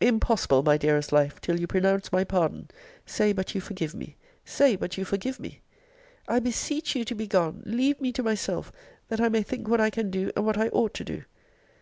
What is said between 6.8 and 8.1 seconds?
you to be gone! leave me